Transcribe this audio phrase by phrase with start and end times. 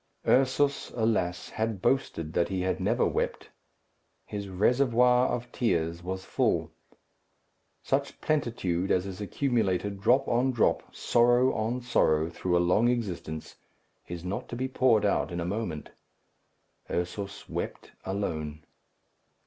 [0.27, 1.49] Ursus, alas!
[1.49, 3.51] had boasted that he had never wept.
[4.25, 6.71] His reservoir of tears was full.
[7.83, 13.55] Such plentitude as is accumulated drop on drop, sorrow on sorrow, through a long existence,
[14.07, 15.91] is not to be poured out in a moment.
[16.89, 18.63] Ursus wept alone.